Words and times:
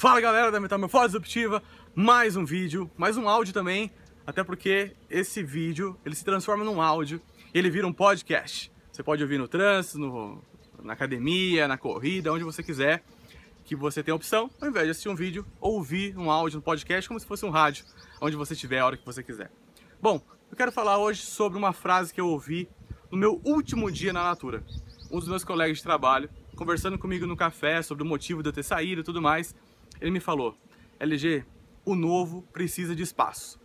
Fala 0.00 0.18
galera 0.18 0.50
da 0.50 0.58
Metamorfose 0.58 1.08
Disruptiva, 1.08 1.62
mais 1.94 2.34
um 2.34 2.42
vídeo, 2.42 2.90
mais 2.96 3.18
um 3.18 3.28
áudio 3.28 3.52
também, 3.52 3.92
até 4.26 4.42
porque 4.42 4.96
esse 5.10 5.42
vídeo 5.42 5.94
ele 6.06 6.14
se 6.14 6.24
transforma 6.24 6.64
num 6.64 6.80
áudio 6.80 7.20
e 7.52 7.58
ele 7.58 7.68
vira 7.68 7.86
um 7.86 7.92
podcast. 7.92 8.72
Você 8.90 9.02
pode 9.02 9.22
ouvir 9.22 9.36
no 9.36 9.46
trânsito, 9.46 9.98
no, 9.98 10.42
na 10.82 10.94
academia, 10.94 11.68
na 11.68 11.76
corrida, 11.76 12.32
onde 12.32 12.42
você 12.42 12.62
quiser, 12.62 13.04
que 13.62 13.76
você 13.76 14.02
tem 14.02 14.10
a 14.10 14.14
opção, 14.14 14.50
ao 14.58 14.68
invés 14.70 14.86
de 14.86 14.92
assistir 14.92 15.10
um 15.10 15.14
vídeo, 15.14 15.44
ouvir 15.60 16.16
um 16.16 16.30
áudio 16.30 16.56
no 16.56 16.62
podcast 16.62 17.06
como 17.06 17.20
se 17.20 17.26
fosse 17.26 17.44
um 17.44 17.50
rádio, 17.50 17.84
onde 18.22 18.36
você 18.36 18.54
estiver 18.54 18.78
a 18.78 18.86
hora 18.86 18.96
que 18.96 19.04
você 19.04 19.22
quiser. 19.22 19.50
Bom, 20.00 20.18
eu 20.50 20.56
quero 20.56 20.72
falar 20.72 20.96
hoje 20.96 21.20
sobre 21.20 21.58
uma 21.58 21.74
frase 21.74 22.14
que 22.14 22.22
eu 22.22 22.28
ouvi 22.28 22.70
no 23.10 23.18
meu 23.18 23.38
último 23.44 23.92
dia 23.92 24.14
na 24.14 24.24
Natura. 24.24 24.64
Um 25.10 25.18
dos 25.18 25.28
meus 25.28 25.44
colegas 25.44 25.76
de 25.76 25.82
trabalho, 25.82 26.30
conversando 26.56 26.98
comigo 26.98 27.26
no 27.26 27.36
café 27.36 27.82
sobre 27.82 28.02
o 28.02 28.06
motivo 28.06 28.42
de 28.42 28.48
eu 28.48 28.52
ter 28.54 28.62
saído 28.62 29.02
e 29.02 29.04
tudo 29.04 29.20
mais, 29.20 29.54
ele 30.00 30.10
me 30.10 30.20
falou: 30.20 30.56
LG, 30.98 31.44
o 31.84 31.94
novo 31.94 32.42
precisa 32.52 32.94
de 32.94 33.02
espaço. 33.02 33.60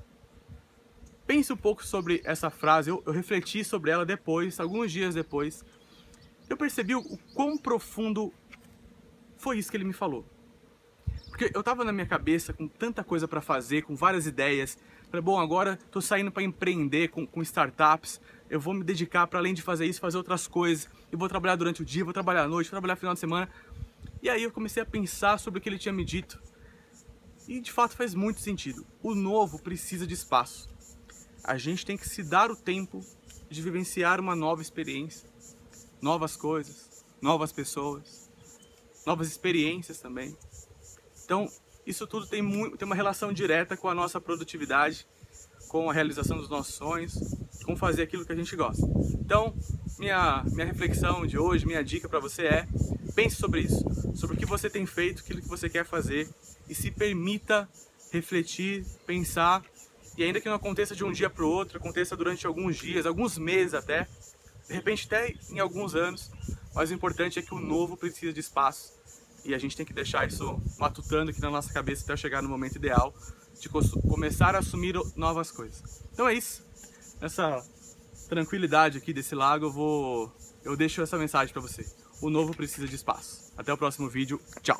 Pense 1.26 1.52
um 1.52 1.58
pouco 1.58 1.84
sobre 1.84 2.22
essa 2.24 2.50
frase, 2.50 2.90
eu, 2.90 3.02
eu 3.06 3.12
refleti 3.12 3.64
sobre 3.64 3.90
ela 3.90 4.06
depois, 4.06 4.60
alguns 4.60 4.92
dias 4.92 5.16
depois. 5.16 5.66
Eu 6.48 6.56
percebi 6.56 6.94
o, 6.94 7.04
quão 7.34 7.58
profundo 7.58 8.32
foi 9.38 9.58
isso 9.58 9.72
que 9.72 9.78
ele 9.78 9.84
me 9.84 9.94
falou. 9.94 10.26
Porque 11.30 11.52
eu 11.54 11.64
tava 11.64 11.84
na 11.84 11.92
minha 11.92 12.06
cabeça 12.06 12.54
com 12.54 12.68
tanta 12.68 13.04
coisa 13.04 13.28
para 13.28 13.42
fazer, 13.42 13.82
com 13.82 13.96
várias 13.96 14.26
ideias. 14.26 14.78
Falei, 15.10 15.22
bom, 15.22 15.40
agora 15.40 15.78
tô 15.92 16.00
saindo 16.00 16.32
para 16.32 16.44
empreender 16.44 17.10
com, 17.10 17.26
com 17.26 17.42
startups. 17.42 18.22
Eu 18.50 18.60
vou 18.60 18.74
me 18.74 18.84
dedicar 18.84 19.28
para 19.28 19.40
além 19.40 19.54
de 19.54 19.62
fazer 19.62 19.86
isso, 19.86 20.00
fazer 20.00 20.18
outras 20.18 20.48
coisas. 20.48 20.88
Eu 21.12 21.18
vou 21.18 21.28
trabalhar 21.28 21.56
durante 21.56 21.82
o 21.82 21.86
dia, 21.86 22.04
vou 22.04 22.14
trabalhar 22.14 22.44
à 22.44 22.48
noite, 22.48 22.68
vou 22.68 22.72
trabalhar 22.72 22.94
no 22.94 23.00
final 23.00 23.14
de 23.14 23.20
semana. 23.20 23.50
E 24.26 24.30
aí 24.30 24.42
eu 24.42 24.52
comecei 24.52 24.82
a 24.82 24.86
pensar 24.88 25.38
sobre 25.38 25.60
o 25.60 25.62
que 25.62 25.70
ele 25.70 25.78
tinha 25.78 25.94
me 25.94 26.04
dito. 26.04 26.42
E 27.48 27.62
de 27.62 27.72
fato 27.72 27.96
faz 27.96 28.16
muito 28.16 28.42
sentido. 28.42 28.84
O 29.04 29.14
novo 29.14 29.62
precisa 29.62 30.08
de 30.08 30.16
espaço. 30.16 30.68
A 31.44 31.60
gente 31.60 31.86
tem 31.86 31.96
que 31.96 32.10
se 32.10 32.24
dar 32.24 32.50
o 32.50 32.56
tempo 32.56 33.06
de 33.48 33.62
vivenciar 33.62 34.20
uma 34.20 34.36
nova 34.36 34.64
experiência, 34.64 35.30
novas 36.02 36.36
coisas, 36.36 37.06
novas 37.22 37.52
pessoas, 37.52 38.28
novas 39.06 39.28
experiências 39.28 40.00
também. 40.00 40.36
Então, 41.24 41.48
isso 41.86 42.08
tudo 42.08 42.26
tem, 42.26 42.42
muito, 42.42 42.78
tem 42.78 42.86
uma 42.88 42.96
relação 42.96 43.32
direta 43.32 43.78
com 43.78 43.90
a 43.90 43.94
nossa 43.94 44.20
produtividade, 44.20 45.06
com 45.68 45.88
a 45.88 45.94
realização 45.94 46.38
dos 46.38 46.50
nossos 46.50 46.74
sonhos, 46.74 47.14
com 47.64 47.76
fazer 47.78 48.02
aquilo 48.02 48.26
que 48.26 48.32
a 48.32 48.36
gente 48.36 48.56
gosta. 48.56 48.88
Então, 49.20 49.56
minha, 50.00 50.44
minha 50.48 50.66
reflexão 50.66 51.28
de 51.28 51.38
hoje, 51.38 51.64
minha 51.68 51.84
dica 51.84 52.10
para 52.10 52.20
você 52.20 52.48
é: 52.48 52.68
pense 53.16 53.38
sobre 53.38 53.62
isso, 53.62 53.84
sobre 54.16 54.36
o 54.36 54.40
que 54.40 54.46
você 54.46 54.70
tem 54.70 54.86
feito, 54.86 55.22
aquilo 55.22 55.42
que 55.42 55.48
você 55.48 55.70
quer 55.70 55.86
fazer 55.86 56.30
e 56.68 56.76
se 56.76 56.92
permita 56.92 57.68
refletir, 58.12 58.86
pensar 59.06 59.64
e 60.18 60.24
ainda 60.24 60.40
que 60.40 60.48
não 60.48 60.56
aconteça 60.56 60.96
de 60.96 61.04
um 61.04 61.12
dia 61.12 61.30
para 61.30 61.44
o 61.44 61.50
outro, 61.50 61.78
aconteça 61.78 62.16
durante 62.16 62.46
alguns 62.46 62.78
dias, 62.78 63.06
alguns 63.06 63.38
meses 63.38 63.74
até, 63.74 64.08
de 64.68 64.74
repente 64.74 65.06
até 65.08 65.34
em 65.50 65.60
alguns 65.60 65.96
anos, 65.96 66.32
mas 66.74 66.90
o 66.90 66.94
importante 66.94 67.40
é 67.40 67.42
que 67.42 67.54
o 67.54 67.60
novo 67.60 67.98
precisa 67.98 68.32
de 68.32 68.40
espaço 68.40 68.94
e 69.44 69.54
a 69.54 69.58
gente 69.58 69.76
tem 69.76 69.86
que 69.86 69.94
deixar 69.94 70.28
isso 70.28 70.60
matutando 70.78 71.32
aqui 71.32 71.42
na 71.42 71.52
nossa 71.52 71.72
cabeça 71.72 72.04
até 72.04 72.18
chegar 72.18 72.42
no 72.42 72.50
momento 72.50 72.76
ideal 72.76 73.14
de 73.60 73.70
começar 73.70 74.56
a 74.56 74.60
assumir 74.60 74.96
novas 75.16 75.52
coisas. 75.52 76.02
Então 76.14 76.28
é 76.28 76.34
isso. 76.34 76.64
Nessa 77.22 77.64
tranquilidade 78.28 78.98
aqui 78.98 79.14
desse 79.14 79.36
lago, 79.36 79.66
eu 79.66 79.72
vou 79.72 80.34
eu 80.66 80.76
deixo 80.76 81.02
essa 81.02 81.18
mensagem 81.18 81.54
para 81.54 81.62
você. 81.62 81.86
O 82.22 82.30
novo 82.30 82.56
precisa 82.56 82.88
de 82.88 82.96
espaço. 82.96 83.54
Até 83.56 83.72
o 83.72 83.78
próximo 83.78 84.10
vídeo. 84.10 84.42
Tchau. 84.62 84.80